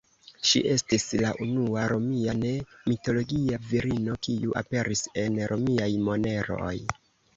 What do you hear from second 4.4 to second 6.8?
aperis en Romiaj moneroj.